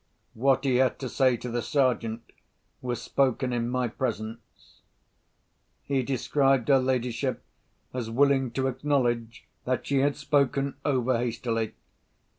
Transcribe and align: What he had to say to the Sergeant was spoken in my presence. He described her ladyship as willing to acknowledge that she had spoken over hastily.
What 0.33 0.63
he 0.63 0.77
had 0.77 0.97
to 1.01 1.07
say 1.09 1.37
to 1.37 1.47
the 1.51 1.61
Sergeant 1.61 2.23
was 2.81 2.99
spoken 2.99 3.53
in 3.53 3.69
my 3.69 3.87
presence. 3.87 4.81
He 5.83 6.01
described 6.01 6.69
her 6.69 6.79
ladyship 6.79 7.43
as 7.93 8.09
willing 8.09 8.49
to 8.53 8.65
acknowledge 8.65 9.47
that 9.65 9.85
she 9.85 9.99
had 9.99 10.15
spoken 10.15 10.73
over 10.83 11.19
hastily. 11.19 11.75